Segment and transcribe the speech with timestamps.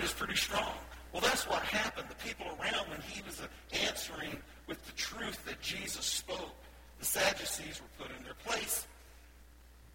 [0.00, 0.74] word is pretty strong.
[1.12, 2.08] Well, that's what happened.
[2.08, 3.46] The people around, when he was uh,
[3.86, 4.36] answering
[4.66, 6.54] with the truth that Jesus spoke,
[6.98, 8.86] the Sadducees were put in their place.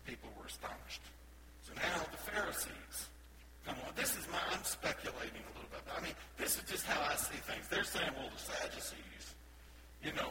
[0.06, 1.02] People were astonished.
[1.66, 3.10] So now the Pharisees
[3.66, 3.94] come on.
[3.96, 5.82] This is my, I'm speculating a little bit.
[5.98, 7.68] I mean, this is just how I see things.
[7.68, 9.34] They're saying, well, the Sadducees,
[10.04, 10.30] you know,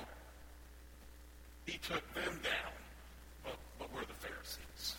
[1.66, 2.74] he took them down,
[3.42, 4.94] but, but we're the Pharisees.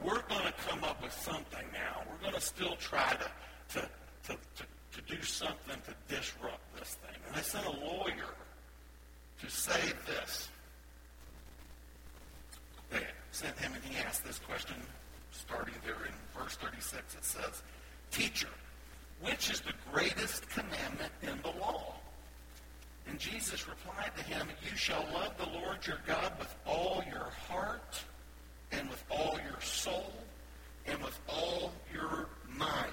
[0.00, 2.02] We're going to come up with something now.
[2.08, 3.88] We're going to still try to, to,
[4.26, 4.64] to, to,
[5.00, 7.16] to do something to disrupt this thing.
[7.26, 8.34] And they sent a lawyer
[9.40, 10.48] to say this.
[12.90, 14.76] They sent him and he asked this question
[15.30, 17.14] starting there in verse 36.
[17.14, 17.62] It says,
[18.10, 18.48] Teacher,
[19.22, 21.94] which is the greatest commandment in the law?
[23.08, 27.30] And Jesus replied to him, You shall love the Lord your God with all your
[27.48, 28.00] heart
[28.70, 30.12] and with all your soul
[30.86, 32.92] and with all your mind.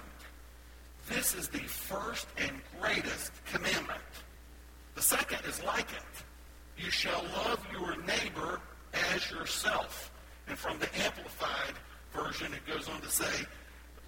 [1.10, 4.00] This is the first and greatest commandment.
[4.96, 6.24] The second is like it.
[6.78, 8.62] You shall love your neighbor
[9.14, 10.12] as yourself.
[10.48, 11.74] And from the Amplified
[12.14, 13.46] version, it goes on to say,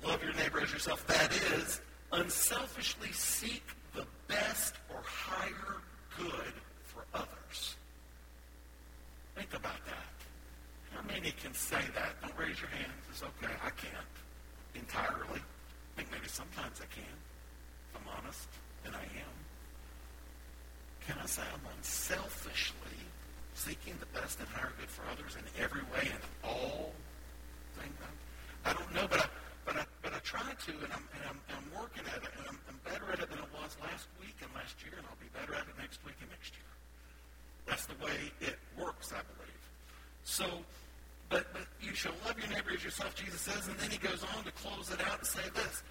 [0.05, 1.05] love your neighbor as yourself.
[1.07, 3.63] That is, unselfishly seek
[3.93, 5.77] the best or higher
[6.17, 7.75] good for others.
[9.35, 10.95] Think about that.
[10.95, 12.21] How many can say that?
[12.21, 13.03] Don't raise your hands.
[13.09, 13.53] It's okay.
[13.65, 13.95] I can't
[14.75, 15.41] entirely.
[15.95, 17.15] Think maybe sometimes I can,
[17.91, 18.47] if I'm honest,
[18.85, 19.35] and I am.
[21.07, 22.97] Can I say I'm unselfishly
[23.53, 26.93] seeking the best and higher good for others in every way and all
[27.77, 27.95] things?
[28.65, 29.27] I don't know, but I,
[29.65, 32.45] but I, but I try to, and I'm, and I'm, I'm working at it, and
[32.47, 35.19] I'm, I'm better at it than I was last week and last year, and I'll
[35.19, 36.71] be better at it next week and next year.
[37.65, 39.63] That's the way it works, I believe.
[40.23, 40.45] So,
[41.31, 44.23] but, but you shall love your neighbor as yourself, Jesus says, and then he goes
[44.35, 45.81] on to close it out and say this.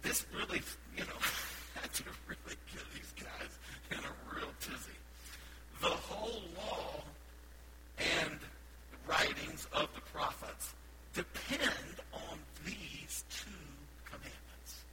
[0.00, 0.62] This really,
[0.96, 1.20] you know,
[1.80, 3.52] had to really get these guys
[3.90, 4.96] in a real tizzy.
[5.82, 7.04] The whole law
[7.98, 8.40] and
[9.06, 10.72] writings of the prophets
[11.12, 13.50] depend on these two
[14.06, 14.84] commandments.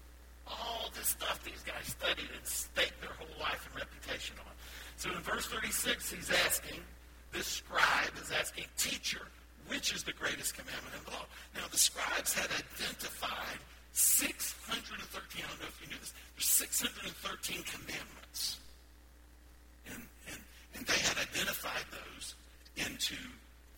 [0.48, 4.52] All this stuff these guys studied and staked their whole life and reputation on.
[4.98, 6.82] So in verse 36, he's asking,
[7.32, 9.22] this scribe is asking, teacher,
[9.72, 11.24] which is the greatest commandment in the law?
[11.56, 13.64] Now, the scribes had identified
[13.96, 18.60] 613, I don't know if you knew this, there's 613 commandments.
[19.88, 20.40] And, and,
[20.76, 22.36] and they had identified those
[22.76, 23.16] into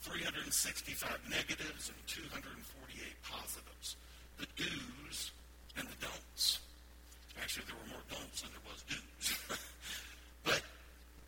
[0.01, 2.57] 365 negatives and 248
[3.21, 3.95] positives.
[4.41, 5.29] The do's
[5.77, 6.57] and the don'ts.
[7.37, 9.37] Actually, there were more don'ts than there was do's.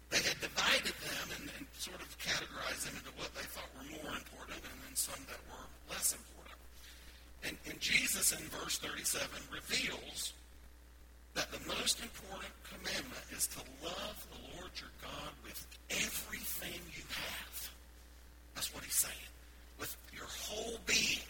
[0.09, 3.89] they had divided them and, and sort of categorized them into what they thought were
[4.03, 6.59] more important and then some that were less important.
[7.43, 10.33] And, and Jesus in verse 37 reveals
[11.33, 17.03] that the most important commandment is to love the Lord your God with everything you
[17.09, 17.69] have.
[18.53, 19.29] That's what he's saying.
[19.79, 21.25] With your whole being,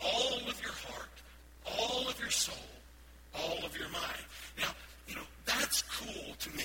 [0.00, 1.14] all of your heart,
[1.78, 2.54] all of your soul,
[3.34, 4.24] all of your mind.
[4.58, 4.72] Now,
[5.06, 6.64] you know, that's cool to me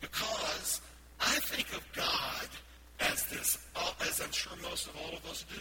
[0.00, 0.80] because
[1.20, 2.48] I think of God
[3.00, 3.58] as this,
[4.00, 5.60] as I'm sure most of all of us do,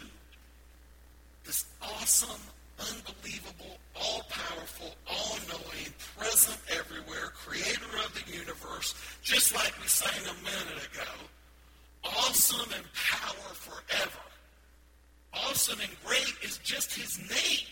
[1.43, 2.41] this awesome,
[2.79, 10.83] unbelievable, all-powerful, all-knowing, present everywhere, creator of the universe, just like we sang a minute
[10.91, 11.11] ago,
[12.03, 14.19] awesome and power forever.
[15.33, 17.67] Awesome and great is just his name,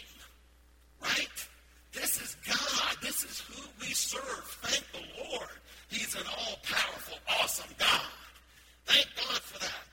[1.02, 1.48] right?
[1.94, 2.98] This is God.
[3.24, 4.44] Is who we serve.
[4.64, 5.50] Thank the Lord.
[5.90, 8.12] He's an all-powerful, awesome God.
[8.86, 9.84] Thank God for that.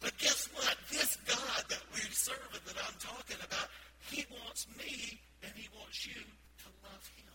[0.00, 0.76] But guess what?
[0.90, 3.68] This God that we serve and that I'm talking about,
[4.10, 7.32] he wants me and he wants you to love him.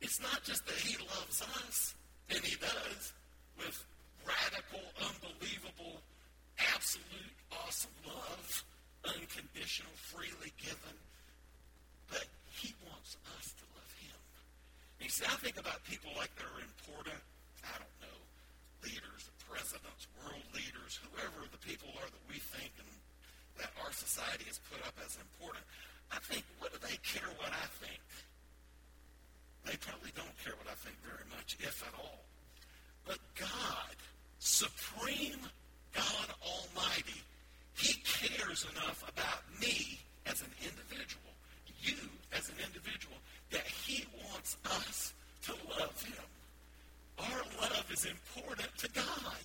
[0.00, 1.94] It's not just that he loves us,
[2.30, 3.12] and he does,
[3.58, 3.84] with
[4.24, 6.00] radical, unbelievable,
[6.74, 8.64] absolute, awesome love,
[9.04, 10.96] unconditional, freely given.
[12.08, 12.24] But
[12.58, 14.20] he wants us to love him.
[14.98, 17.18] And you see, I think about people like they're important,
[17.64, 18.18] I don't know,
[18.82, 22.90] leaders, presidents, world leaders, whoever the people are that we think and
[23.62, 25.64] that our society has put up as important.
[26.10, 28.04] I think, what do they care what I think?
[29.66, 32.24] They probably don't care what I think very much, if at all.
[33.04, 33.96] But God
[34.38, 35.40] supreme
[35.94, 37.22] God Almighty,
[37.74, 41.27] He cares enough about me as an individual,
[41.82, 41.96] you
[42.36, 43.16] as an individual,
[43.50, 45.14] that He wants us
[45.44, 46.24] to love Him.
[47.18, 49.44] Our love is important to God.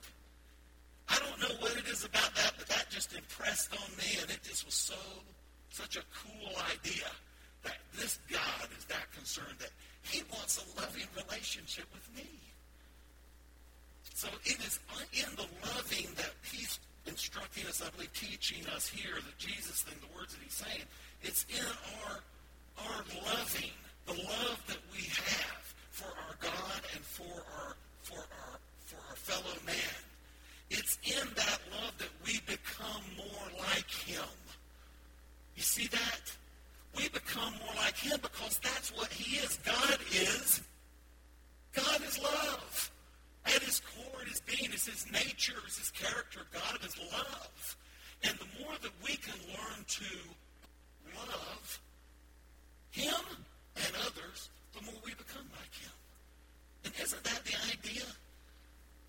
[1.10, 4.32] I don't know what it is about that, but that just impressed on me, and
[4.32, 4.96] it just was so,
[5.70, 7.10] such a cool idea
[7.64, 9.72] that this God is that concerned that
[10.04, 12.30] he wants a loving relationship with me.
[14.14, 14.80] So it is
[15.14, 19.98] in the loving that he's instructing us, I believe, teaching us here, the Jesus thing,
[20.00, 20.86] the words that he's saying.
[21.22, 21.66] It's in
[22.06, 22.20] our,
[22.86, 23.72] our loving,
[24.06, 29.16] the love that we have for our God and for our, for our, for our
[29.16, 29.76] fellow man.
[30.70, 34.24] It's in that love that we become more like him.
[35.56, 36.34] You see that?
[36.98, 39.60] We become more like him because that's what he is.
[39.66, 40.62] God is.
[41.74, 42.92] God is love.
[43.46, 46.42] At his core, his being, is his nature, is his character.
[46.54, 47.78] God is love.
[48.24, 50.06] And the more that we can learn to
[51.28, 51.82] love
[52.92, 53.38] him
[53.76, 55.92] and others, the more we become like him.
[56.86, 58.04] And isn't that the idea?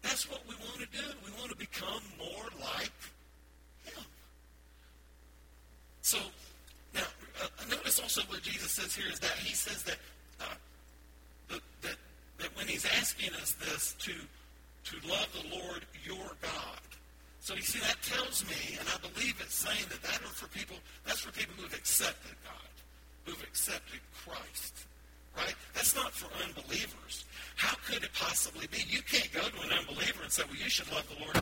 [0.02, 1.04] That's what we want to do.
[1.24, 2.92] We want to become more like
[3.84, 4.04] him.
[6.02, 6.18] So,
[6.94, 7.02] now,
[7.42, 9.96] uh, notice also what Jesus says here is that he says that,
[10.40, 11.96] uh, that,
[12.44, 16.84] that when he's asking us this to, to love the Lord your God,
[17.40, 20.48] so you see, that tells me, and I believe it's saying that that are for
[20.52, 20.76] people,
[21.08, 22.72] that's for people who have accepted God,
[23.24, 24.84] who've accepted Christ,
[25.36, 25.56] right?
[25.72, 27.24] That's not for unbelievers.
[27.56, 28.84] How could it possibly be?
[28.88, 31.40] You can't go to an unbeliever and say, well, you should love the Lord.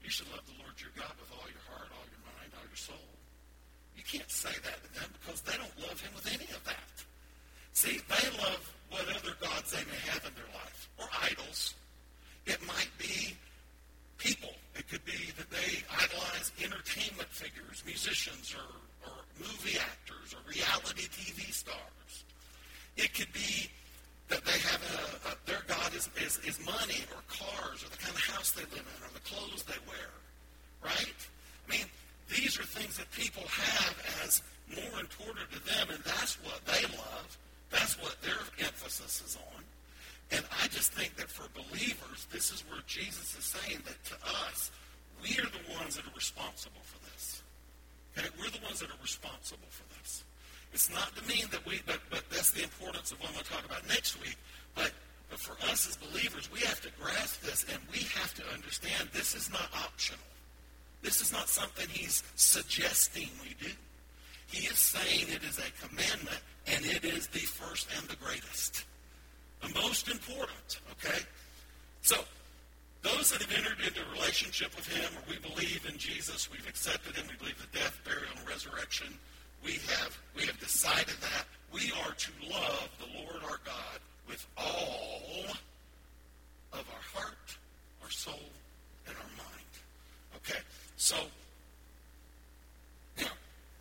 [0.00, 2.64] You should love the Lord your God with all your heart, all your mind, all
[2.64, 3.08] your soul.
[3.92, 6.96] You can't say that to them because they don't love him with any of that.
[7.72, 8.60] See, they love
[8.90, 11.74] what other gods they may have in their life, or idols.
[12.46, 13.36] It might be
[14.18, 14.52] people.
[14.74, 21.06] It could be that they idolize entertainment figures, musicians, or, or movie actors, or reality
[21.08, 22.24] TV stars.
[22.96, 23.70] It could be
[24.28, 27.98] that they have a, a their God is, is, is money or cars or the
[27.98, 30.10] kind of house they live in or the clothes they wear,
[30.84, 31.20] right?
[31.66, 31.86] I mean,
[32.28, 34.42] these are things that people have as
[34.74, 37.38] more important to them, and that's what they love.
[37.70, 39.62] That's what their emphasis is on.
[40.32, 44.16] And I just think that for believers, this is where Jesus is saying that to
[44.46, 44.70] us,
[45.22, 47.42] we are the ones that are responsible for this.
[48.16, 48.28] Okay?
[48.38, 50.24] We're the ones that are responsible for this.
[50.72, 53.44] It's not to mean that we, but, but that's the importance of what I'm going
[53.44, 54.36] to talk about next week.
[54.74, 54.92] But,
[55.28, 59.08] but for us as believers, we have to grasp this and we have to understand
[59.12, 60.22] this is not optional.
[61.02, 63.72] This is not something he's suggesting we do.
[64.46, 66.40] He is saying it is a commandment
[66.80, 68.84] and it is the first and the greatest.
[69.60, 71.20] The most important, okay?
[72.02, 72.16] So,
[73.02, 76.66] those that have entered into a relationship with him or we believe in Jesus, we've
[76.68, 79.08] accepted him, we believe the death, burial, and resurrection,
[79.64, 84.46] we have, we have decided that we are to love the Lord our God with
[84.56, 85.44] all
[86.72, 87.58] of our heart,
[88.02, 88.48] our soul,
[89.06, 89.72] and our mind.
[90.36, 90.60] Okay?
[90.96, 91.16] So,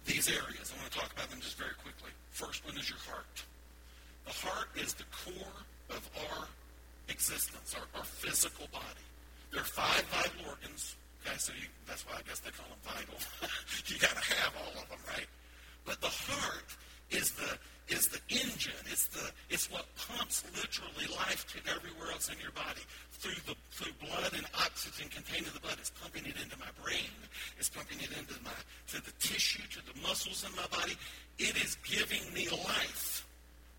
[0.10, 2.10] these areas, I want to talk about them just very quickly.
[2.32, 3.46] First one is your heart.
[4.26, 5.62] The heart is the core
[5.94, 6.48] of our
[7.10, 9.06] existence, our, our physical body.
[9.52, 10.98] There are five vital organs.
[11.22, 13.18] Okay, so you, that's why I guess they call them vital.
[13.86, 15.30] you got to have all of them, right?
[15.86, 16.70] But the heart
[17.12, 17.58] is the
[17.90, 18.80] is the engine.
[18.92, 22.82] It's the it's what pumps literally life to everywhere else in your body
[23.12, 25.78] through the through blood and oxygen contained in the blood.
[25.80, 27.12] It's pumping it into my brain.
[27.58, 28.56] It's pumping it into my
[28.94, 30.98] to the tissue, to the muscles in my body.
[31.38, 33.26] It is giving me life.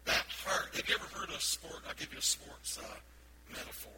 [0.04, 0.74] That heart.
[0.74, 1.82] Have you ever heard of sport?
[1.86, 2.86] I'll give you a sports uh,
[3.52, 3.92] metaphor.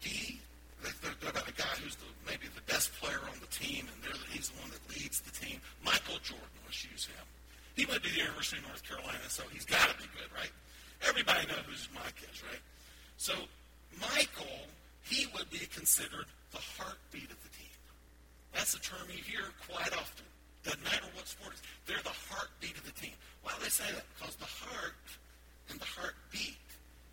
[0.00, 0.40] He
[1.22, 4.60] about a guy who's the, maybe the best player on the team, and he's the
[4.60, 5.60] one that leads the team.
[5.84, 7.24] Michael Jordan, let's use him.
[7.74, 10.52] He went to the University of North Carolina, so he's got to be good, right?
[11.08, 12.60] Everybody knows who Mike is, right?
[13.16, 13.32] So
[14.00, 14.68] Michael,
[15.02, 17.74] he would be considered the heartbeat of the team.
[18.52, 20.26] That's a term you hear quite often.
[20.64, 21.62] Doesn't matter what sport it is.
[21.86, 23.16] They're the heartbeat of the team.
[23.42, 24.04] Why do they say that?
[24.18, 25.00] Because the heart
[25.70, 26.60] and the heartbeat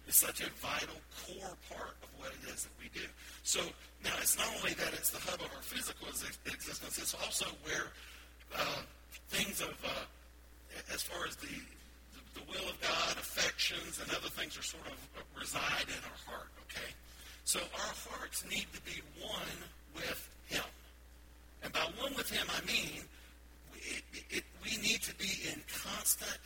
[0.07, 3.05] is such a vital core part of what it is that we do.
[3.43, 3.61] So
[4.03, 7.91] now it's not only that it's the hub of our physical existence, it's also where
[8.55, 8.83] uh,
[9.29, 14.29] things of, uh, as far as the, the, the will of God, affections, and other
[14.29, 16.91] things are sort of uh, reside in our heart, okay?
[17.43, 19.59] So our hearts need to be one
[19.95, 20.63] with Him.
[21.63, 23.03] And by one with Him, I mean
[23.75, 26.37] it, it, we need to be in constant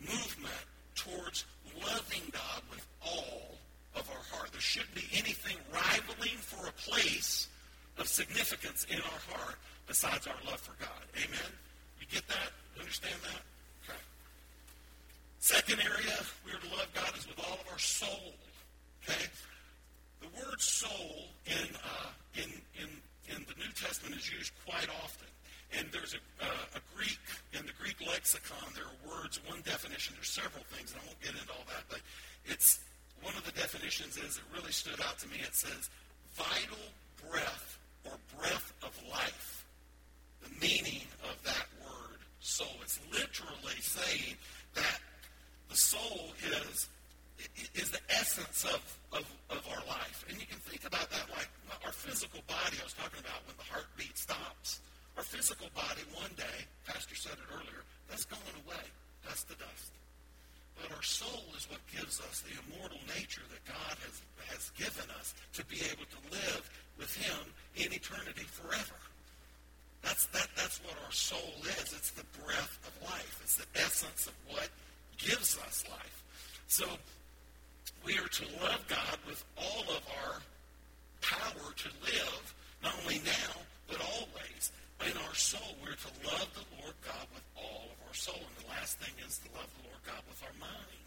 [0.00, 0.64] movement
[0.94, 1.44] towards
[1.84, 3.56] loving God with all
[3.94, 4.52] of our heart.
[4.52, 7.48] There shouldn't be anything rivaling for a place
[7.98, 11.04] of significance in our heart besides our love for God.
[11.16, 11.52] Amen?
[12.00, 12.50] You get that?
[12.78, 13.42] Understand that?
[13.84, 14.00] Okay.
[15.38, 18.34] Second area we are to love God is with all of our soul.
[19.04, 19.26] Okay?
[20.20, 22.88] The word soul in, uh, in, in,
[23.28, 25.28] in the New Testament is used quite often.
[25.78, 27.20] And there's a, uh, a Greek,
[27.52, 31.20] in the Greek lexicon, there are words, one definition, there's several things, and I won't
[31.22, 32.00] get into all that, but
[32.44, 32.80] it's,
[33.22, 35.88] one of the definitions is, it really stood out to me, it says,
[36.34, 36.82] vital
[37.30, 39.64] breath or breath of life.
[40.42, 40.89] The meaning
[42.60, 42.76] soul.
[42.84, 44.36] It's literally saying
[44.74, 45.00] that
[45.68, 46.88] the soul is
[47.72, 48.84] is the essence of,
[49.16, 50.28] of, of our life.
[50.28, 51.48] And you can think about that like
[51.86, 54.84] our physical body I was talking about when the heartbeat stops.
[55.16, 57.80] Our physical body one day, Pastor said it earlier,
[58.12, 58.84] that's going away.
[59.24, 59.96] That's the dust.
[60.76, 64.20] But our soul is what gives us the immortal nature that God has,
[64.52, 66.68] has given us to be able to live
[67.00, 67.40] with him
[67.80, 69.00] in eternity forever.
[70.02, 71.92] That's, that, that's what our soul is.
[71.92, 73.40] It's the breath of life.
[73.42, 74.68] It's the essence of what
[75.18, 76.22] gives us life.
[76.68, 76.86] So
[78.04, 80.40] we are to love God with all of our
[81.20, 83.52] power to live, not only now,
[83.88, 84.72] but always.
[85.06, 88.36] In our soul, we're to love the Lord God with all of our soul.
[88.36, 91.00] And the last thing is to love the Lord God with our mind.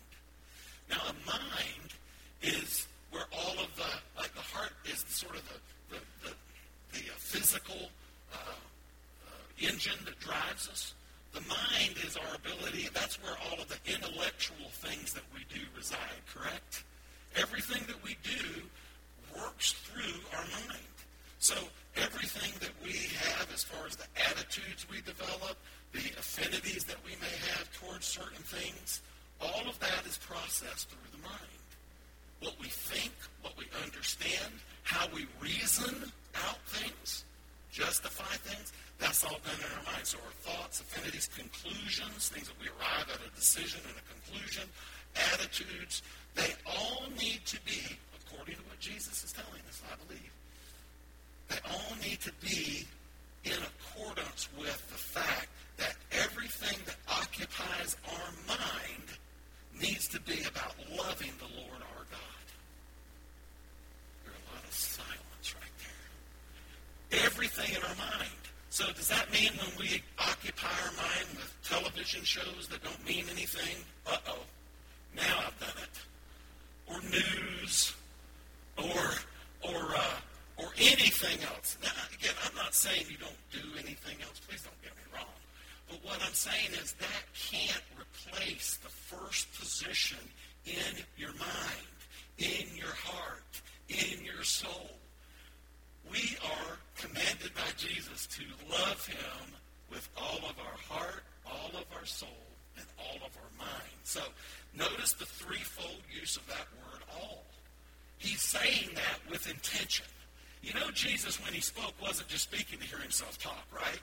[0.90, 1.90] Now, a mind
[2.42, 6.34] is where all of the, like the heart is sort of the, the, the,
[6.98, 7.90] the uh, physical
[8.34, 8.58] uh,
[9.66, 10.94] engine that drives us.
[11.34, 15.62] The mind is our ability, that's where all of the intellectual things that we do
[15.76, 16.84] reside, correct?
[17.36, 18.62] Everything that we do
[19.36, 20.94] works through our mind.
[21.40, 21.56] So
[21.98, 22.94] everything that we
[23.34, 25.58] have as far as the attitudes we develop,
[25.92, 29.02] the affinities that we may have towards certain things,
[29.42, 31.60] all of that is processed through the mind.
[32.42, 34.54] What we think, what we understand,
[34.84, 36.12] how we reason
[36.46, 37.26] out things,
[37.72, 40.06] justify things, that's all done in our mind.
[40.06, 44.64] So our thoughts, affinities, conclusions, things that we arrive at a decision and a conclusion,
[45.34, 46.04] attitudes,
[46.36, 47.84] they all need to be,
[48.24, 50.32] according to what Jesus is telling us, I believe,
[51.50, 52.88] they all need to be
[53.44, 59.08] in accordance with the fact that everything that occupies our mind
[59.80, 62.46] needs to be about loving the Lord our God.
[64.24, 65.76] There's a lot of silence right
[67.12, 67.26] there.
[67.26, 68.32] Everything in our mind.
[68.70, 73.26] So does that mean when we occupy our mind with television shows that don't mean
[73.32, 73.78] anything?
[74.08, 74.40] Uh-oh.
[75.16, 76.00] Now I've done it.
[76.90, 77.94] Or news.
[78.78, 80.18] Or, or, uh,
[80.58, 81.78] or anything else.
[81.84, 84.40] Now, again, I'm not saying you don't do anything else.
[84.48, 85.34] Please don't get me wrong.
[85.90, 89.54] But what I'm saying is that can't replace the first
[89.94, 90.18] position
[90.66, 91.94] in your mind,
[92.40, 94.90] in your heart, in your soul
[96.14, 99.56] we are commanded by Jesus to love him
[99.90, 102.30] with all of our heart, all of our soul,
[102.78, 103.94] and all of our mind.
[104.04, 104.22] So
[104.78, 107.44] notice the threefold use of that word all.
[108.18, 110.06] He's saying that with intention.
[110.62, 114.00] You know, Jesus, when he spoke, wasn't just speaking to hear himself talk, right?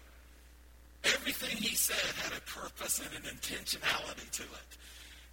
[1.04, 4.78] Everything he said had a purpose and an intentionality to it.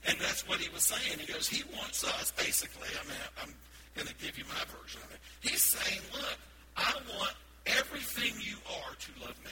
[0.06, 1.20] And that's what he was saying.
[1.20, 3.54] He goes, he wants us, basically, I mean, I'm
[3.96, 5.20] going to give you my version of it.
[5.42, 6.38] He's saying, look,
[6.78, 7.34] I want
[7.66, 9.52] everything you are to love me.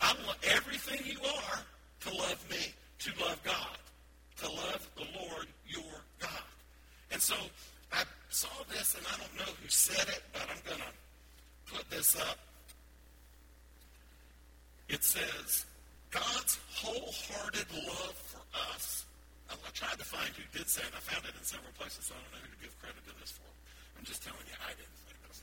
[0.00, 1.58] I want everything you are
[2.00, 3.78] to love me, to love God,
[4.38, 6.30] to love the Lord your God.
[7.12, 7.34] And so
[7.92, 11.88] I saw this, and I don't know who said it, but I'm going to put
[11.90, 12.38] this up.
[14.88, 15.66] It says,
[16.10, 18.41] God's wholehearted love for
[18.72, 19.04] us.
[19.50, 20.92] I, tried to find who did say it.
[20.94, 23.14] I found it in several places, so I don't know who to give credit to
[23.20, 23.48] this for.
[23.98, 25.42] I'm just telling you, I didn't think this.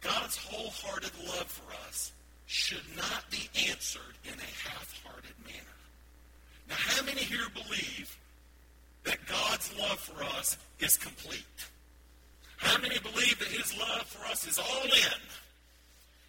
[0.00, 2.12] God's wholehearted love for us
[2.46, 5.78] should not be answered in a half-hearted manner.
[6.68, 8.16] Now, how many here believe
[9.04, 11.58] that God's love for us is complete?
[12.58, 15.20] How many believe that his love for us is all in?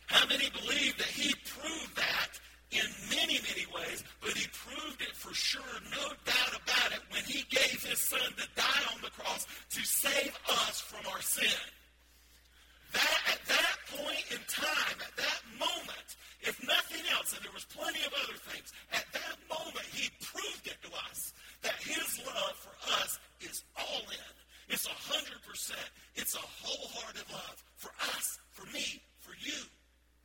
[0.07, 2.38] How many believe that he proved that
[2.71, 7.23] in many, many ways, but he proved it for sure, no doubt about it, when
[7.23, 11.59] he gave his son to die on the cross to save us from our sin?
[12.93, 16.09] That, at that point in time, at that moment,
[16.41, 20.65] if nothing else, and there was plenty of other things, at that moment he proved
[20.65, 24.33] it to us that his love for us is all in.
[24.69, 25.89] It's a hundred percent.
[26.15, 29.57] It's a wholehearted love for us, for me, for you,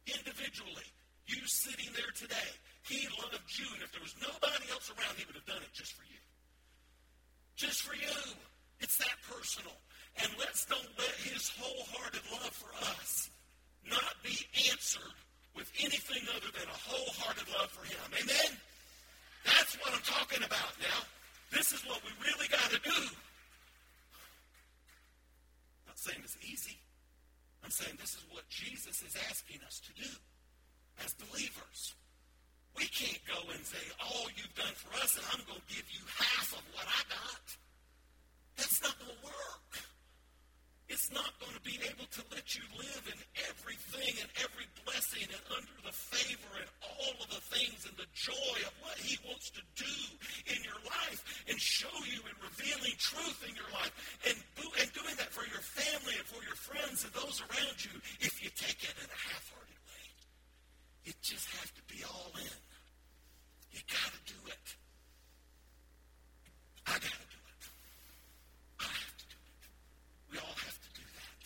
[0.06, 0.88] individually.
[1.26, 2.50] You sitting there today.
[2.84, 5.72] He loved you, and if there was nobody else around, he would have done it
[5.72, 6.20] just for you.
[7.56, 8.12] Just for you.
[8.80, 9.72] It's that personal.
[10.20, 13.30] And let's don't let his wholehearted love for us
[13.88, 14.36] not be
[14.70, 15.16] answered
[15.56, 17.98] with anything other than a wholehearted love for him.
[18.12, 18.58] Amen?
[19.44, 21.00] That's what I'm talking about now.
[21.52, 23.00] This is what we really got to do.
[25.80, 26.76] I'm not saying it's easy.
[27.64, 30.10] I'm saying this is what Jesus is asking us to do.
[31.02, 31.94] As believers.
[32.76, 35.86] We can't go and say, all you've done for us, and I'm going to give
[35.94, 37.46] you half of what I got.
[38.58, 39.70] That's not going to work.
[40.90, 45.26] It's not going to be able to let you live in everything and every blessing
[45.26, 49.16] and under the favor and all of the things and the joy of what he
[49.24, 49.96] wants to do
[50.50, 53.94] in your life and show you and revealing truth in your life
[54.28, 57.94] and, and doing that for your family and for your friends and those around you
[58.20, 60.04] if you take it in a half-hearted way.
[61.08, 62.60] It just has to be all in.
[63.72, 64.66] You got to do it.
[66.86, 67.62] I got to do it.
[68.78, 69.62] I have to do it.
[70.30, 71.42] We all have to do that.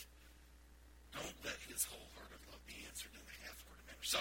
[1.16, 4.05] Don't let his wholehearted love be answered in a half-hearted manner.
[4.05, 4.21] So,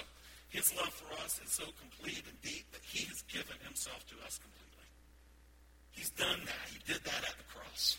[0.50, 4.16] his love for us is so complete and deep that he has given himself to
[4.24, 4.88] us completely.
[5.92, 6.66] He's done that.
[6.72, 7.98] He did that at the cross.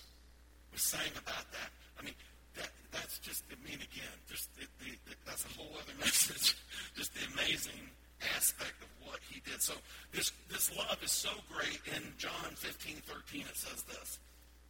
[0.72, 1.70] We sang about that.
[2.00, 2.16] I mean,
[2.56, 6.56] that, that's just, I mean, again, just the, the, the, that's a whole other message.
[6.96, 7.92] just the amazing
[8.34, 9.60] aspect of what he did.
[9.62, 9.74] So
[10.12, 11.67] this, this love is so great.
[11.86, 14.18] In John 15, 13, it says this.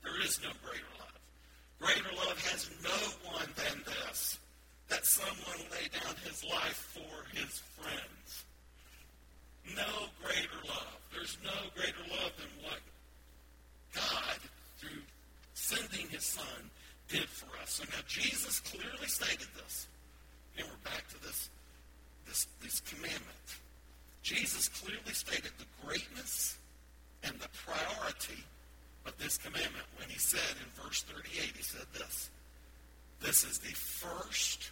[0.03, 1.19] There is no greater love.
[1.81, 4.39] Greater love has no one than this,
[4.89, 8.45] that someone lay down his life for his friends.
[9.77, 10.99] No greater love.
[11.13, 12.81] There's no greater love than what
[13.95, 14.39] God,
[14.79, 15.03] through
[15.55, 16.71] sending his son,
[17.09, 17.73] did for us.
[17.73, 19.87] So now Jesus clearly stated this.
[20.57, 21.51] And we're back to this,
[22.27, 23.49] this, this commandment.
[24.23, 26.59] Jesus clearly stated the greatness
[27.25, 28.45] and the priority
[29.07, 32.31] of this commandment when he said in verse 38, he said this,
[33.21, 34.71] this is the first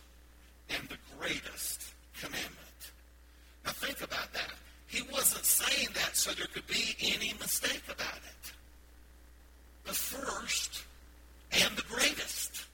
[0.70, 1.82] and the greatest
[2.20, 2.92] commandment.
[3.64, 4.52] Now think about that.
[4.86, 8.52] He wasn't saying that so there could be any mistake about it.
[9.84, 10.82] The first
[11.52, 12.64] and the greatest.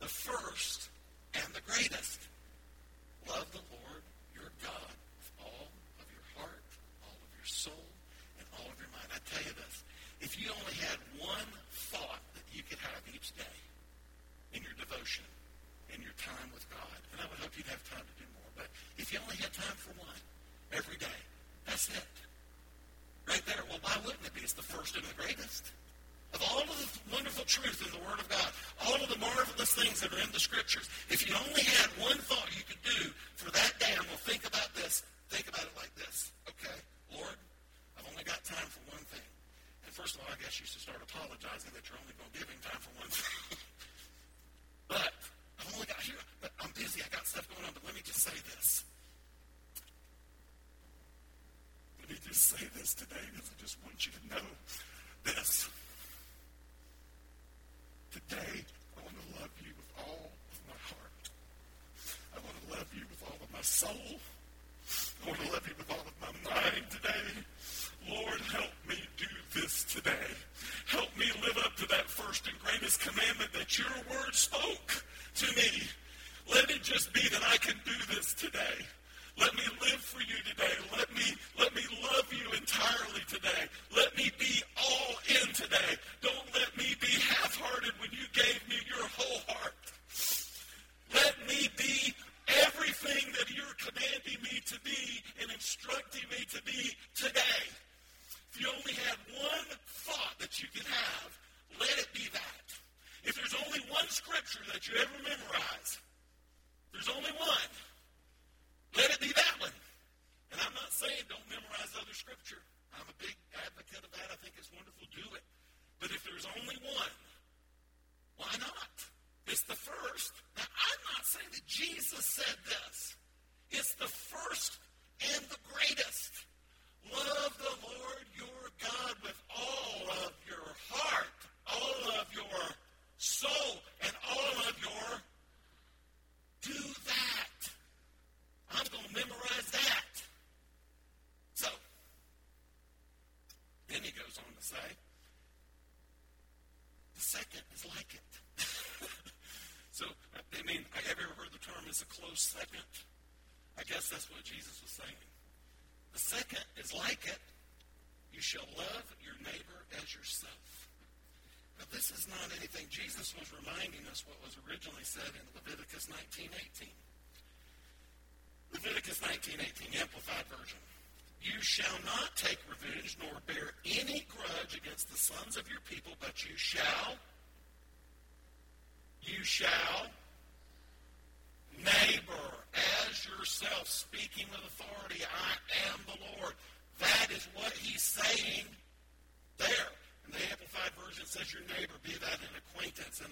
[0.00, 0.88] The first
[1.34, 2.20] and the greatest.
[3.28, 4.02] Love the Lord
[4.34, 5.68] your God with all
[6.00, 6.64] of your heart,
[7.02, 7.88] all of your soul,
[8.38, 9.08] and all of your mind.
[9.12, 9.84] I tell you this,
[10.20, 13.58] if you only had one thought that you could have each day
[14.52, 15.24] in your devotion,
[15.94, 18.50] in your time with God, and I would hope you'd have time to do more,
[18.56, 20.20] but if you only had time for one
[20.72, 21.18] every day,
[21.66, 22.14] that's it.
[23.28, 23.60] Right there.
[23.68, 24.40] Well, why wouldn't it be?
[24.40, 25.72] It's the first and the greatest
[26.34, 28.50] of all of the wonderful truth in the Word of God,
[28.84, 32.18] all of the marvelous things that are in the Scriptures, if you only had one
[32.18, 35.72] thought you could do for that day, and we'll think about this, think about it
[35.76, 36.32] like this.
[36.48, 36.76] Okay,
[37.16, 37.36] Lord,
[38.18, 39.22] only got time for one thing.
[39.86, 42.38] And first of all, I guess you should start apologizing that you're only going to
[42.42, 42.57] give him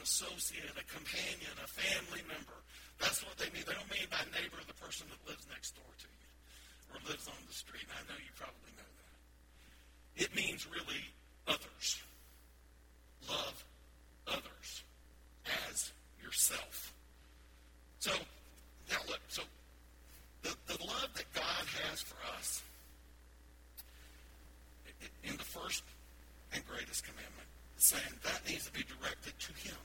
[0.07, 2.55] associate, a companion, a family member.
[3.03, 3.67] That's what they mean.
[3.67, 6.29] They don't mean by neighbor the person that lives next door to you
[6.95, 7.85] or lives on the street.
[7.91, 10.23] I know you probably know that.
[10.23, 11.03] It means really
[11.51, 11.99] others.
[13.27, 13.59] Love
[14.31, 14.87] others
[15.67, 15.91] as
[16.23, 16.95] yourself.
[17.99, 18.15] So,
[18.89, 19.43] now look, so
[20.47, 22.63] the, the love that God has for us
[25.25, 25.83] in the first
[26.55, 29.77] and greatest commandment, saying that needs to be directed to Him.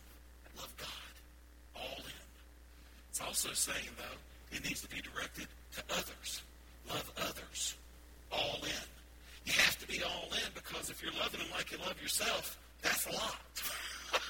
[0.57, 1.13] Love God,
[1.75, 2.21] all in.
[3.09, 6.41] It's also saying, though, it needs to be directed to others.
[6.89, 7.75] Love others,
[8.31, 8.87] all in.
[9.45, 12.57] You have to be all in because if you're loving them like you love yourself,
[12.81, 13.39] that's a lot.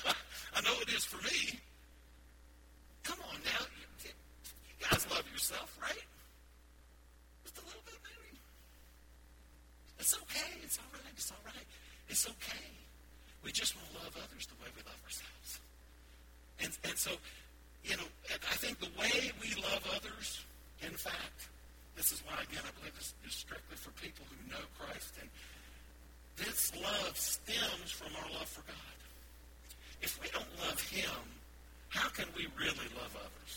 [0.56, 1.60] I know it is for me.
[3.04, 3.66] Come on now.
[3.76, 6.06] You, you guys love yourself, right?
[7.44, 8.38] Just a little bit, maybe.
[10.00, 10.52] It's okay.
[10.64, 11.14] It's all right.
[11.16, 11.68] It's all right.
[12.10, 12.68] It's okay.
[13.44, 15.60] We just want to love others the way we love ourselves.
[16.60, 17.12] And, and so,
[17.84, 20.44] you know, I think the way we love others,
[20.82, 21.50] in fact,
[21.96, 25.14] this is why, again, I believe this is strictly for people who know Christ.
[25.22, 25.30] And
[26.38, 28.98] this love stems from our love for God.
[30.02, 31.22] If we don't love Him,
[31.90, 33.54] how can we really love others?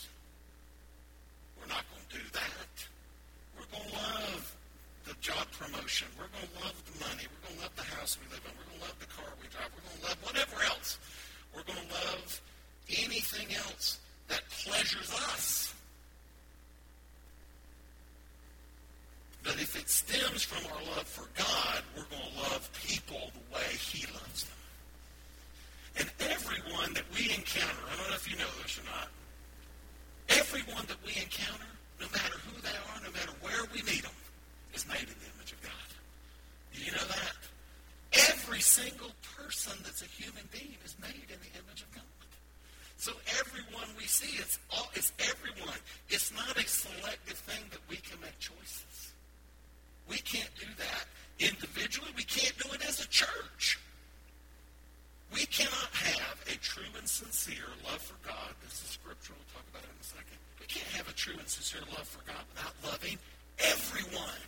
[1.57, 2.73] We're not going to do that.
[3.57, 4.43] We're going to love
[5.07, 6.07] the job promotion.
[6.19, 7.25] We're going to love the money.
[7.25, 8.51] We're going to love the house we live in.
[8.53, 9.69] We're going to love the car we drive.
[9.73, 10.99] We're going to love whatever else.
[11.55, 12.27] We're going to love
[12.89, 15.73] anything else that pleasures us.
[19.43, 23.55] But if it stems from our love for God, we're going to love people the
[23.55, 24.57] way He loves them.
[25.97, 29.07] And everyone that we encounter, I don't know if you know this or not,
[30.29, 31.69] everyone that we encounter,
[32.01, 34.17] no matter who they are, no matter where we meet them,
[34.73, 35.89] is made in the image of God.
[36.73, 37.37] Do you know that?
[38.33, 42.14] Every single person that's a human being is made in the image of God.
[42.97, 45.77] So everyone we see, it's all, it's everyone.
[46.09, 49.13] It's not a selective thing that we can make choices.
[50.09, 51.05] We can't do that
[51.39, 52.09] individually.
[52.15, 53.79] We can't do it as a church.
[55.33, 58.53] We cannot have a true and sincere love for God.
[58.63, 59.37] This is scriptural.
[59.39, 60.37] We'll talk about it in a second.
[60.59, 63.17] We can't have a true and sincere love for God without loving
[63.59, 64.47] everyone.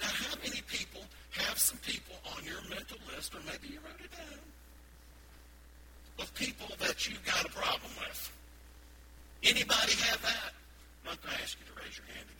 [0.00, 1.02] Now, how many people
[1.36, 4.40] have some people on your mental list, or maybe you wrote it down,
[6.20, 8.32] of people that you've got a problem with?
[9.42, 10.52] Anybody have that?
[11.04, 12.28] I'm not going to ask you to raise your hand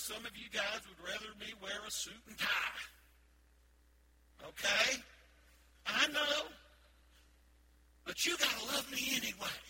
[0.00, 2.84] some of you guys would rather me wear a suit and tie.
[4.48, 5.02] Okay?
[5.86, 6.48] I know.
[8.06, 9.60] But you got to love me anyway.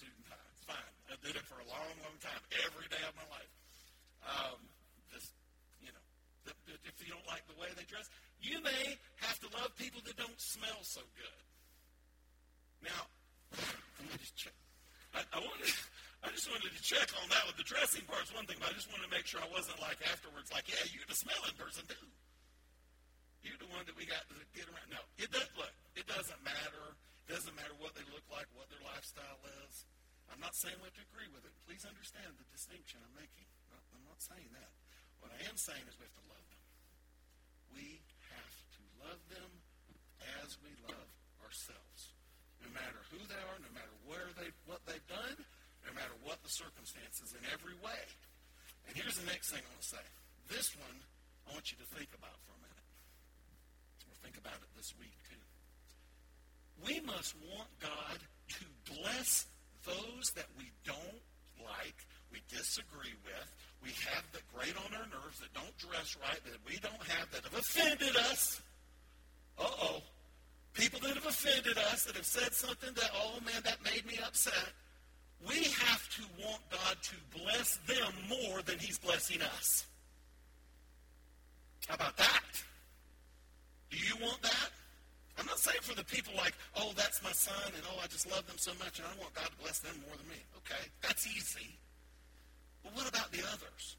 [0.00, 0.48] suit and tie.
[0.54, 0.92] It's fine.
[1.10, 3.52] I did it for a long, long time, every day of my life.
[4.24, 4.58] Um,
[5.12, 5.36] just,
[5.84, 6.04] you know,
[6.86, 8.08] if you don't like the way they dress,
[8.40, 11.44] you may have to love people that don't smell so good.
[12.80, 13.02] Now,
[14.00, 14.56] let me just check.
[15.12, 15.68] I, I wanted,
[16.24, 18.74] I just wanted to check on that with the dressing part's one thing, but I
[18.74, 21.86] just wanted to make sure I wasn't like afterwards, like, yeah, you're the smelling person
[21.86, 22.10] too.
[23.46, 24.90] You're the one that we got to get around.
[24.90, 25.72] No, it does look.
[25.94, 26.98] It doesn't matter.
[27.30, 29.86] It doesn't matter what they look like, what their lifestyle is.
[30.28, 31.54] I'm not saying we have to agree with it.
[31.62, 33.46] Please understand the distinction I'm making.
[33.70, 34.70] I'm not saying that.
[35.22, 36.64] What I am saying is we have to love them.
[37.70, 37.86] We
[38.34, 39.50] have to love them
[40.42, 41.10] as we love
[41.46, 42.18] ourselves.
[42.60, 45.38] No matter who they are, no matter where they what they've done,
[45.86, 48.04] no matter what the circumstances in every way.
[48.88, 50.06] And here's the next thing I want to say.
[50.52, 50.98] This one
[51.48, 52.86] I want you to think about for a minute.
[54.04, 55.40] Or think about it this week too.
[56.84, 59.46] We must want God to bless
[59.88, 61.24] those that we don't
[61.64, 61.96] like,
[62.32, 63.48] we disagree with,
[63.82, 67.30] we have that grate on our nerves, that don't dress right, that we don't have,
[67.32, 68.60] that have offended us.
[69.58, 70.00] Uh-oh.
[70.72, 74.18] People that have offended us, that have said something that, oh man, that made me
[74.24, 74.72] upset.
[75.46, 79.86] We have to want God to bless them more than he's blessing us.
[81.88, 82.62] How about that?
[83.90, 84.70] Do you want that?
[85.38, 88.30] I'm not saying for the people like, oh, that's my son, and oh, I just
[88.30, 90.36] love them so much, and I want God to bless them more than me.
[90.58, 91.78] Okay, that's easy.
[92.84, 93.96] But what about the others?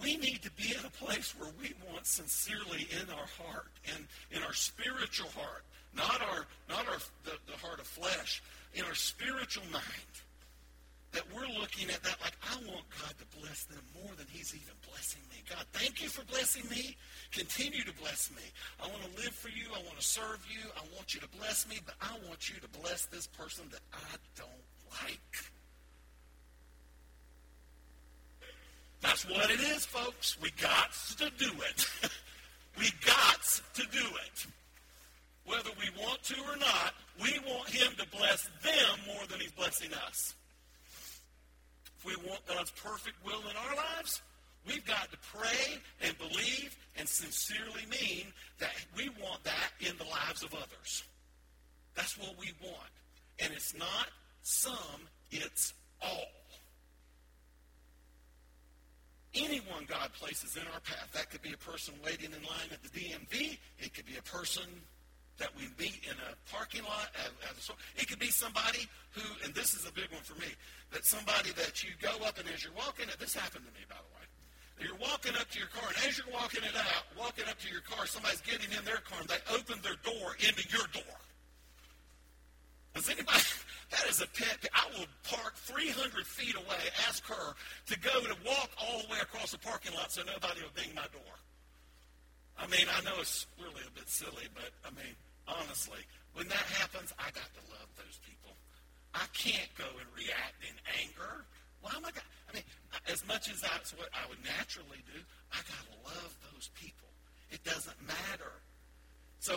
[0.00, 4.06] We need to be in a place where we want sincerely in our heart and
[4.30, 5.64] in our spiritual heart,
[5.96, 8.42] not our not our the, the heart of flesh,
[8.74, 9.82] in our spiritual mind
[11.12, 14.54] that we're looking at that like, I want God to bless them more than he's
[14.54, 15.42] even blessing me.
[15.48, 16.96] God, thank you for blessing me.
[17.32, 18.42] Continue to bless me.
[18.82, 19.66] I want to live for you.
[19.74, 20.68] I want to serve you.
[20.76, 23.80] I want you to bless me, but I want you to bless this person that
[23.92, 24.64] I don't
[25.02, 25.52] like.
[29.00, 30.36] That's what it is, folks.
[30.42, 31.88] We got to do it.
[32.78, 33.42] we got
[33.74, 34.46] to do it.
[35.46, 39.52] Whether we want to or not, we want him to bless them more than he's
[39.52, 40.34] blessing us.
[41.98, 44.22] If we want God's perfect will in our lives,
[44.66, 48.26] we've got to pray and believe and sincerely mean
[48.58, 51.02] that we want that in the lives of others.
[51.94, 52.90] That's what we want.
[53.40, 54.08] And it's not
[54.42, 56.26] some, it's all.
[59.34, 61.10] Anyone God places in our path.
[61.12, 63.58] That could be a person waiting in line at the DMV.
[63.78, 64.64] It could be a person
[65.38, 67.76] that we meet in a parking lot at, at a store.
[67.96, 70.50] It could be somebody who, and this is a big one for me,
[70.92, 73.96] that somebody that you go up and as you're walking, this happened to me, by
[73.96, 74.26] the way.
[74.78, 77.68] You're walking up to your car, and as you're walking it out, walking up to
[77.70, 81.18] your car, somebody's getting in their car, and they open their door into your door.
[82.94, 83.42] Does anybody,
[83.90, 84.66] that is a pet.
[84.74, 87.54] I will park 300 feet away, ask her
[87.86, 90.94] to go to walk all the way across the parking lot so nobody will ding
[90.94, 91.34] my door.
[92.58, 95.14] I mean, I know it's really a bit silly, but I mean,
[95.48, 96.00] honestly.
[96.34, 98.54] When that happens, I got to love those people.
[99.14, 101.44] I can't go and react in anger.
[101.80, 102.22] Why am I got?
[102.48, 102.64] I mean,
[103.10, 105.18] as much as that's what I would naturally do,
[105.52, 107.08] I got to love those people.
[107.50, 108.52] It doesn't matter.
[109.40, 109.56] So,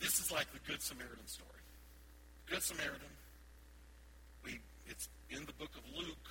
[0.00, 1.64] this is like the Good Samaritan story.
[2.46, 3.08] Good Samaritan.
[4.44, 6.28] We, it's in the book of Luke,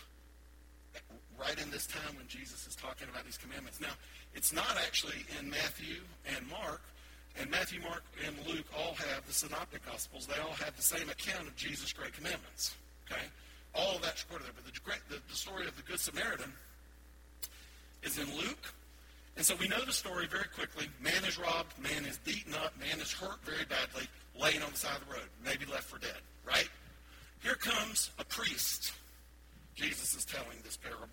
[1.39, 3.81] right in this time when Jesus is talking about these commandments.
[3.81, 3.97] Now,
[4.33, 6.01] it's not actually in Matthew
[6.35, 6.81] and Mark,
[7.39, 10.27] and Matthew, Mark, and Luke all have the synoptic gospels.
[10.27, 12.75] They all have the same account of Jesus' great commandments.
[13.09, 13.21] Okay?
[13.73, 14.53] All of that's recorded there.
[14.55, 16.53] But the, great, the, the story of the Good Samaritan
[18.03, 18.73] is in Luke.
[19.35, 20.87] And so we know the story very quickly.
[21.01, 24.07] Man is robbed, man is beaten up, man is hurt very badly,
[24.39, 26.69] laying on the side of the road, maybe left for dead, right?
[27.41, 28.93] Here comes a priest.
[29.73, 31.07] Jesus is telling this parable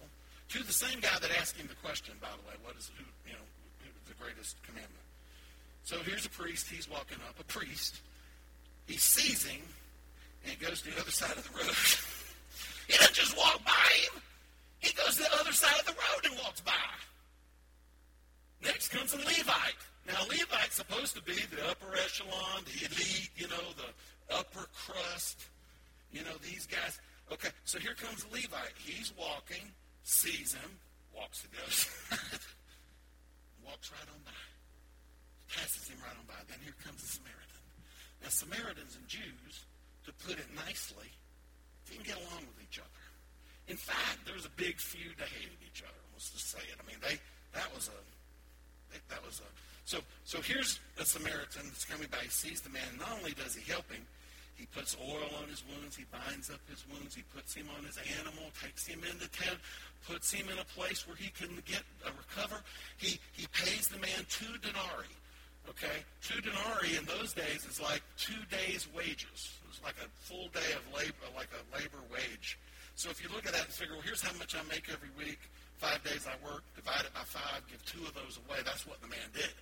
[0.51, 3.05] to the same guy that asked him the question, by the way, what is who,
[3.27, 3.47] you know,
[4.07, 5.10] the greatest commandment?
[5.85, 6.69] So here's a priest.
[6.69, 7.39] He's walking up.
[7.41, 8.01] A priest.
[8.87, 9.61] He sees him,
[10.47, 11.75] and goes to the other side of the road.
[12.89, 14.23] he doesn't just walk by him.
[14.79, 16.73] He goes to the other side of the road and walks by.
[18.63, 19.79] Next comes a Levite.
[20.07, 25.45] Now, Levite's supposed to be the upper echelon, the elite, you know, the upper crust,
[26.13, 26.99] you know, these guys.
[27.33, 28.75] Okay, so here comes a Levite.
[28.79, 29.71] He's walking,
[30.03, 30.71] sees him,
[31.15, 32.41] walks to the other side,
[33.65, 34.33] walks right on by
[35.57, 36.39] passes him right on by.
[36.49, 37.63] Then here comes a Samaritan.
[38.23, 39.65] Now, Samaritans and Jews,
[40.07, 41.09] to put it nicely,
[41.89, 43.05] didn't get along with each other.
[43.69, 45.15] In fact, there was a big feud.
[45.19, 46.03] They hated each other.
[46.13, 46.77] Let's just say it.
[46.79, 47.19] I mean, they
[47.55, 47.99] that was a
[49.09, 49.49] that was a
[49.85, 52.19] so so here's a Samaritan that's coming by.
[52.23, 52.87] He sees the man.
[52.99, 54.03] Not only does he help him,
[54.61, 55.97] He puts oil on his wounds.
[55.97, 57.15] He binds up his wounds.
[57.15, 59.57] He puts him on his animal, takes him into town,
[60.07, 62.61] puts him in a place where he can get a recover.
[62.99, 65.17] He, he pays the man two denarii.
[65.69, 66.05] Okay?
[66.23, 69.59] Two denarii in those days is like two days' wages.
[69.65, 72.59] It was like a full day of labor, like a labor wage.
[72.97, 75.09] So if you look at that and figure, well, here's how much I make every
[75.17, 75.39] week,
[75.79, 78.61] five days I work, divide it by five, give two of those away.
[78.65, 79.55] That's what the man did.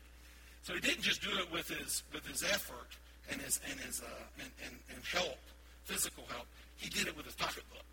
[0.63, 2.91] So he didn't just do it with his with his effort
[3.31, 5.39] and his and his uh, and, and, and help,
[5.85, 6.47] physical help.
[6.77, 7.87] He did it with his pocketbook.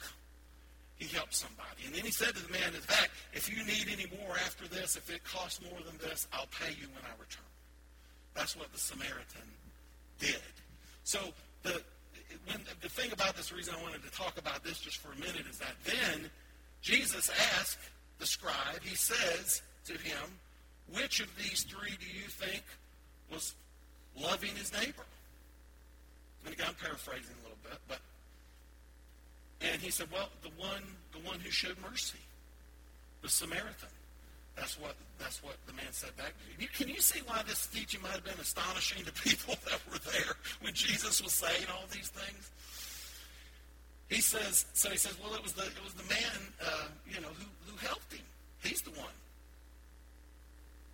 [0.98, 1.86] He helped somebody.
[1.86, 4.68] And then he said to the man, in fact, if you need any more after
[4.68, 7.44] this, if it costs more than this, I'll pay you when I return.
[8.36, 9.48] That's what the Samaritan
[10.20, 10.42] did.
[11.04, 11.20] So
[11.64, 11.82] the
[12.48, 15.16] when the thing about this, reason I wanted to talk about this just for a
[15.16, 16.30] minute is that then
[16.82, 17.80] Jesus asked
[18.20, 20.40] the scribe, he says to him,
[20.94, 22.64] which of these three do you think
[23.32, 23.56] was
[24.22, 25.06] loving his neighbor?
[26.46, 28.00] And again, I'm paraphrasing a little bit, but
[29.62, 32.20] and he said, well, the one, the one who showed mercy,
[33.22, 33.90] the Samaritan.
[34.56, 36.68] That's what that's what the man said back to you.
[36.70, 40.36] Can you see why this teaching might have been astonishing to people that were there
[40.62, 42.52] when Jesus was saying all these things?
[44.10, 47.20] He says, so he says, well, it was the it was the man, uh, you
[47.22, 48.26] know, who who helped him.
[48.64, 49.16] He's the one.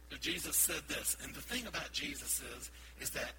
[0.10, 2.70] So Jesus said this, and the thing about Jesus is,
[3.00, 3.32] is that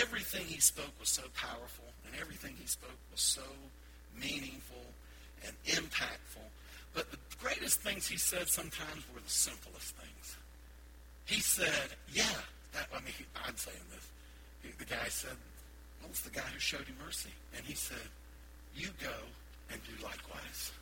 [0.00, 3.42] everything he spoke was so powerful, and everything he spoke was so
[4.18, 4.86] meaningful
[5.44, 6.48] and impactful.
[6.94, 10.36] But the greatest things he said sometimes were the simplest things.
[11.26, 12.24] He said, yeah,
[12.72, 13.14] that, I mean,
[13.46, 14.08] I'm saying this.
[14.78, 15.36] The guy said,
[16.00, 17.30] well, it's the guy who showed you mercy.
[17.56, 17.98] And he said,
[18.76, 19.14] you go
[19.70, 20.72] and do likewise.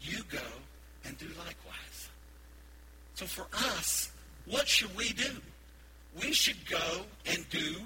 [0.00, 0.38] You go
[1.04, 2.08] and do likewise.
[3.14, 4.12] So for us,
[4.46, 5.40] what should we do?
[6.20, 7.76] We should go and do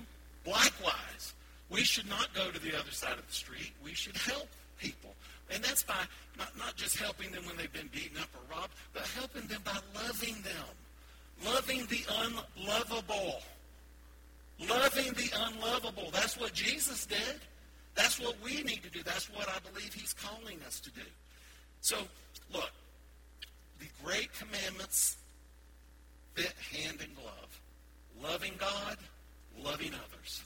[0.47, 1.35] likewise.
[1.71, 3.73] We should not go to the other side of the street.
[3.85, 5.15] We should help people.
[5.53, 6.03] And that's by
[6.39, 9.61] not, not just helping them when they've been beaten up or robbed, but helping them
[9.65, 10.65] by loving them.
[11.45, 13.41] Loving the unlovable.
[14.69, 16.11] Loving the unlovable.
[16.13, 17.41] That's what Jesus did.
[17.95, 19.03] That's what we need to do.
[19.03, 21.01] That's what I believe he's calling us to do.
[21.81, 21.97] So,
[22.53, 22.71] look,
[23.79, 25.17] the great commandments
[26.35, 27.61] fit hand in glove.
[28.23, 28.99] Loving God,
[29.65, 30.43] loving others.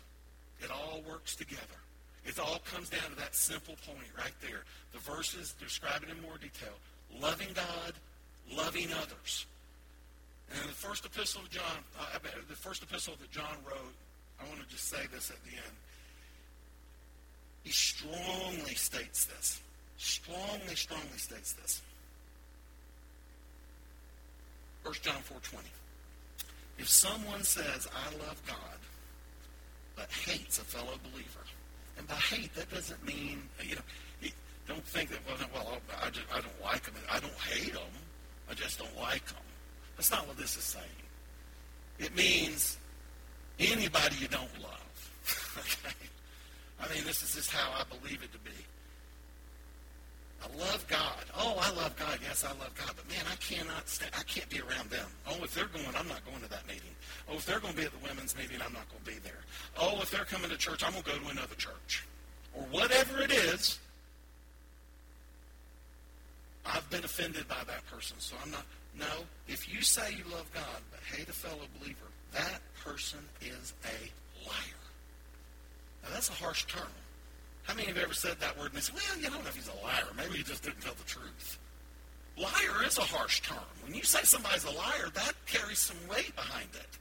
[0.61, 1.84] It all works together.
[2.25, 4.65] It all comes down to that simple point right there.
[4.93, 6.73] The verses describe it in more detail.
[7.21, 7.93] Loving God,
[8.51, 9.47] loving others.
[10.51, 13.95] And in the first epistle of John, uh, the first epistle that John wrote,
[14.41, 15.77] I want to just say this at the end.
[17.63, 19.61] He strongly states this.
[19.97, 21.83] Strongly, strongly states this.
[24.83, 25.61] 1 John 4.20.
[26.79, 28.79] If someone says, I love God,
[29.97, 31.45] but hates a fellow believer,
[31.99, 33.83] and by hate, that doesn't mean, you know,
[34.67, 36.95] don't think that, well, well I, just, I don't like them.
[37.11, 37.83] I don't hate them.
[38.51, 39.43] I just don't like them.
[39.97, 40.85] That's not what this is saying.
[41.99, 42.79] It means
[43.59, 45.11] anybody you don't love.
[45.59, 45.95] okay?
[46.81, 48.57] I mean, this is just how I believe it to be.
[50.45, 51.25] I love God.
[51.37, 52.19] Oh, I love God.
[52.23, 52.93] Yes, I love God.
[52.97, 54.07] But man, I cannot stay.
[54.19, 55.07] I can't be around them.
[55.27, 56.93] Oh, if they're going, I'm not going to that meeting.
[57.31, 59.19] Oh, if they're going to be at the women's meeting, I'm not going to be
[59.27, 59.41] there.
[59.79, 62.05] Oh, if they're coming to church, I'm going to go to another church.
[62.55, 63.79] Or whatever it is.
[66.67, 68.65] I've been offended by that person, so I'm not.
[68.99, 73.75] No, if you say you love God but hate a fellow believer, that person is
[73.85, 74.83] a liar.
[76.03, 76.89] Now, that's a harsh term.
[77.65, 79.57] How many have ever said that word and they say, well, you don't know if
[79.57, 80.07] he's a liar.
[80.17, 81.59] Maybe he just didn't tell the truth.
[82.37, 83.59] Liar is a harsh term.
[83.83, 86.99] When you say somebody's a liar, that carries some weight behind it.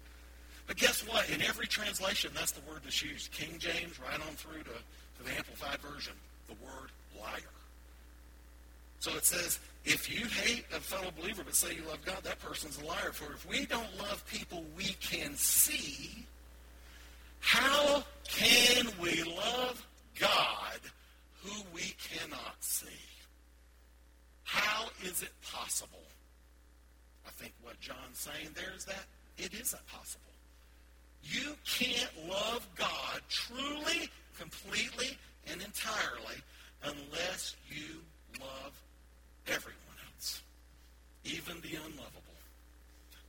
[0.68, 1.30] But guess what?
[1.30, 3.32] In every translation, that's the word that's used.
[3.32, 6.14] King James, right on through to, to the Amplified Version,
[6.48, 6.90] the word
[7.20, 7.42] liar.
[9.00, 12.40] So it says, if you hate a fellow believer but say you love God, that
[12.40, 13.12] person's a liar.
[13.12, 16.26] For if we don't love people we can see,
[17.42, 19.86] how can we love
[20.20, 20.80] God
[21.44, 22.88] who we cannot see.
[24.44, 26.04] How is it possible?
[27.26, 29.06] I think what John's saying there is that
[29.38, 30.24] it isn't possible.
[31.24, 36.36] You can't love God truly, completely, and entirely
[36.84, 38.02] unless you
[38.40, 38.74] love
[39.48, 40.42] everyone else,
[41.24, 42.22] even the unlovable.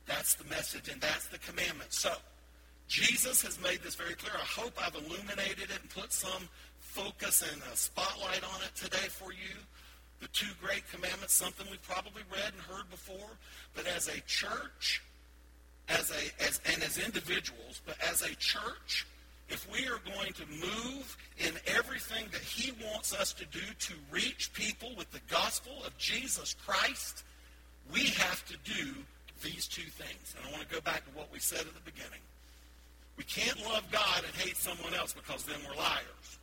[0.05, 1.93] That's the message, and that's the commandment.
[1.93, 2.11] So,
[2.87, 4.33] Jesus has made this very clear.
[4.35, 6.47] I hope I've illuminated it and put some
[6.95, 9.59] focus and a spotlight on it today for you.
[10.21, 13.35] The two great commandments, something we've probably read and heard before,
[13.75, 15.03] but as a church,
[15.89, 19.05] as a as and as individuals, but as a church,
[19.49, 23.93] if we are going to move in everything that he wants us to do to
[24.09, 27.25] reach people with the gospel of Jesus Christ,
[27.93, 28.95] we have to do
[29.43, 30.33] these two things.
[30.37, 32.23] And I want to go back to what we said at the beginning.
[33.17, 36.39] We can't love God and hate someone else because then we're liars.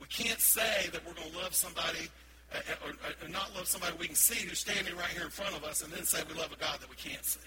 [0.00, 2.08] We can't say that we're going to love somebody
[2.54, 5.30] uh, uh, or, or not love somebody we can see who's standing right here in
[5.30, 7.40] front of us and then say we love a God that we can't see.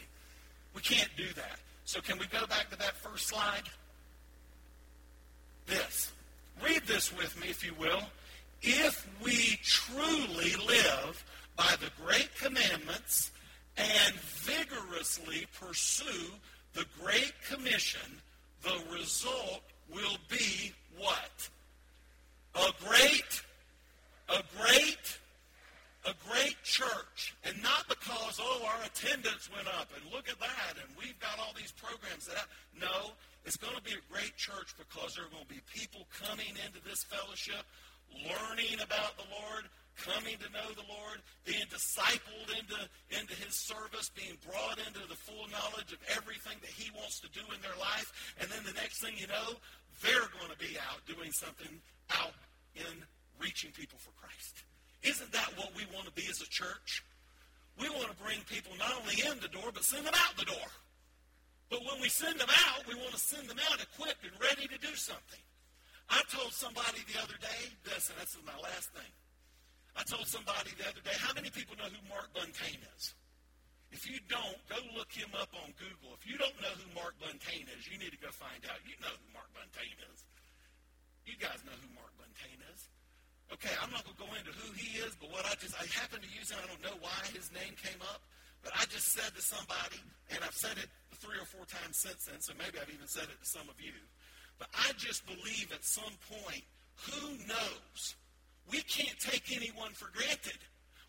[0.74, 1.60] We can't do that.
[1.86, 3.64] So can we go back to that first slide?
[5.66, 6.12] This.
[6.64, 8.02] Read this with me, if you will.
[8.62, 11.24] If we truly live
[11.56, 13.32] by the great commandments
[13.78, 16.32] and vigorously pursue
[16.74, 18.22] the Great Commission,
[18.62, 21.50] the result will be what?
[22.56, 23.43] A great,
[24.30, 25.20] a great,
[26.06, 27.36] a great church.
[27.43, 31.39] And not because, oh, our attendance went up and look at that and we've got
[31.39, 32.43] all these programs that I,
[32.80, 33.12] no,
[33.45, 36.54] it's going to be a great church because there are going to be people coming
[36.66, 37.64] into this fellowship,
[38.26, 39.66] learning about the Lord,
[40.00, 42.80] coming to know the Lord, being discipled into,
[43.12, 47.30] into his service, being brought into the full knowledge of everything that he wants to
[47.30, 48.36] do in their life.
[48.39, 49.60] And then the next thing you know,
[50.02, 51.70] they're going to be out doing something
[52.16, 52.36] out
[52.76, 53.04] in
[53.39, 54.64] reaching people for Christ.
[55.04, 57.04] Isn't that what we want to be as a church?
[57.80, 60.45] We want to bring people not only in the door, but send them out the
[60.45, 60.70] door.
[61.70, 64.68] But when we send them out, we want to send them out equipped and ready
[64.68, 65.39] to do something.
[66.10, 69.12] I told somebody the other day, and this is my last thing.
[70.00, 73.12] I told somebody the other day, how many people know who Mark Buntain is?
[73.91, 76.16] If you don't, go look him up on Google.
[76.16, 78.80] If you don't know who Mark Buntain is, you need to go find out.
[78.88, 80.24] You know who Mark Buntain is.
[81.28, 82.88] You guys know who Mark Buntain is.
[83.52, 85.84] Okay, I'm not going to go into who he is, but what I just, I
[86.00, 86.64] happen to use him.
[86.64, 88.24] I don't know why his name came up,
[88.64, 90.00] but I just said to somebody,
[90.32, 90.88] and I've said it
[91.20, 93.76] three or four times since then, so maybe I've even said it to some of
[93.84, 94.00] you.
[94.62, 96.64] But I just believe at some point,
[97.10, 98.16] who knows
[98.70, 100.57] we can't take anyone for granted.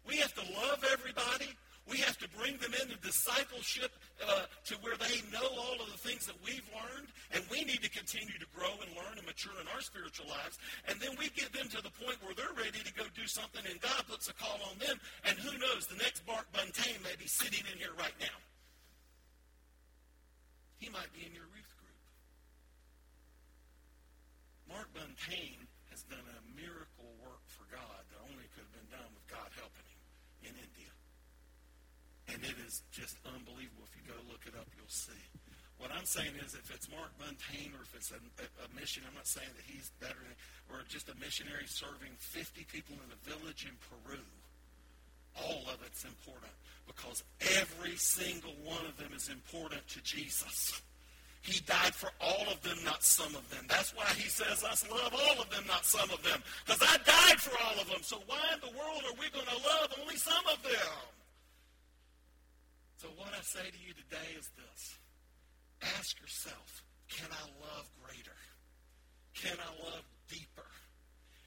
[0.06, 1.52] We have to love everybody.
[1.88, 3.90] We have to bring them into discipleship
[4.22, 7.82] uh, to where they know all of the things that we've learned, and we need
[7.82, 10.60] to continue to grow and learn and mature in our spiritual lives.
[10.86, 13.64] And then we get them to the point where they're ready to go do something,
[13.66, 15.02] and God puts a call on them.
[15.26, 18.38] And who knows, the next Mark Buntain may be sitting in here right now.
[20.78, 21.98] He might be in your youth group.
[24.70, 29.10] Mark Buntain has done a miracle work for God that only could have been done
[29.10, 30.02] with God helping him
[30.46, 30.94] in India.
[32.40, 33.84] And it is just unbelievable.
[33.84, 35.20] If you go look it up, you'll see.
[35.76, 39.12] What I'm saying is if it's Mark Buntain or if it's a, a, mission, I'm
[39.12, 40.36] not saying that he's better, than,
[40.72, 44.24] or just a missionary serving 50 people in a village in Peru,
[45.36, 46.52] all of it's important
[46.88, 47.24] because
[47.60, 50.80] every single one of them is important to Jesus.
[51.40, 53.64] He died for all of them, not some of them.
[53.68, 56.40] That's why he says us love all of them, not some of them.
[56.64, 58.00] Because I died for all of them.
[58.02, 61.19] So why in the world are we going to love only some of them?
[63.00, 64.98] So what I say to you today is this.
[65.96, 68.36] Ask yourself, can I love greater?
[69.32, 70.68] Can I love deeper?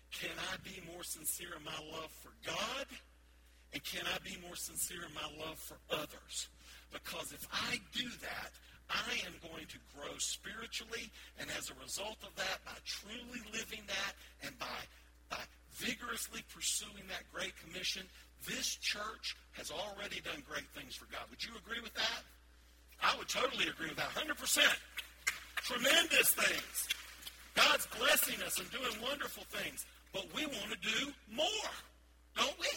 [0.10, 2.90] Can I be more sincere in my love for God?
[3.72, 6.50] And can I be more sincere in my love for others?
[6.90, 8.50] Because if I do that,
[8.90, 13.86] I am going to grow spiritually, and as a result of that, by truly living
[13.86, 14.82] that and by,
[15.30, 15.46] by
[15.78, 18.10] vigorously pursuing that Great Commission,
[18.48, 21.24] this church has already done great things for God.
[21.30, 22.22] Would you agree with that?
[23.02, 24.60] I would totally agree with that, 100%.
[25.64, 26.88] Tremendous things.
[27.56, 31.72] God's blessing us and doing wonderful things, but we want to do more,
[32.36, 32.68] don't we?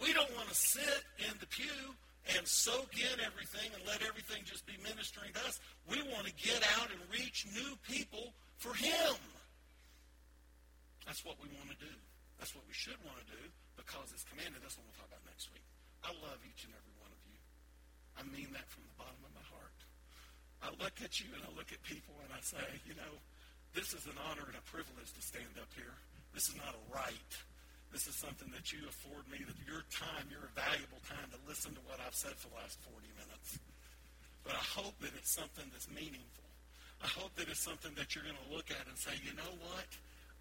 [0.00, 1.94] We don't want to sit in the pew
[2.36, 5.60] and soak in everything and let everything just be ministering to us.
[5.88, 9.16] We want to get out and reach new people for Him.
[11.06, 11.92] That's what we want to do.
[12.40, 13.42] That's what we should want to do
[13.76, 14.64] because it's commanded.
[14.64, 15.62] That's what we'll talk about next week.
[16.00, 17.36] I love each and every one of you.
[18.16, 19.78] I mean that from the bottom of my heart.
[20.64, 23.12] I look at you and I look at people and I say, you know,
[23.76, 25.92] this is an honor and a privilege to stand up here.
[26.32, 27.32] This is not a right.
[27.92, 31.76] This is something that you afford me, that your time, your valuable time to listen
[31.76, 33.60] to what I've said for the last 40 minutes.
[34.48, 36.48] But I hope that it's something that's meaningful.
[37.04, 39.52] I hope that it's something that you're going to look at and say, you know
[39.60, 39.88] what?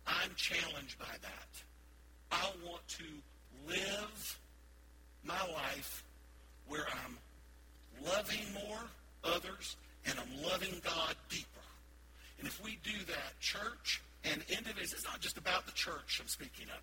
[0.07, 1.51] I'm challenged by that.
[2.31, 3.03] I want to
[3.67, 4.39] live
[5.23, 6.03] my life
[6.67, 7.17] where I'm
[8.05, 8.79] loving more
[9.23, 9.75] others
[10.05, 11.45] and I'm loving God deeper.
[12.39, 16.27] And if we do that, church and individuals, it's not just about the church I'm
[16.27, 16.81] speaking of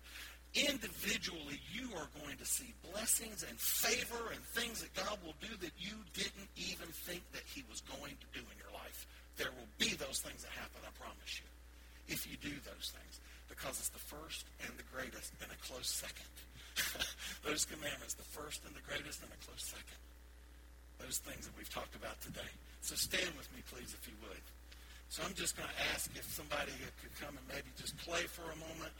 [0.55, 5.53] individually you are going to see blessings and favor and things that God will do
[5.59, 9.05] that you didn't even think that he was going to do in your life.
[9.35, 11.41] There will be those things that happen, I promise.
[13.65, 16.29] As the first and the greatest and a close second.
[17.47, 19.97] Those commandments, the first and the greatest and a close second.
[21.01, 22.51] Those things that we've talked about today.
[22.85, 24.45] So stand with me, please, if you would.
[25.09, 28.45] So I'm just going to ask if somebody could come and maybe just play for
[28.45, 28.93] a moment.